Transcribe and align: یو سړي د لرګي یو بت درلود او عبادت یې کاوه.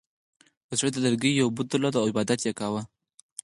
یو 0.69 0.77
سړي 0.79 0.89
د 0.93 0.97
لرګي 1.05 1.31
یو 1.41 1.47
بت 1.55 1.67
درلود 1.71 1.93
او 1.99 2.07
عبادت 2.11 2.39
یې 2.43 2.53
کاوه. 2.59 2.81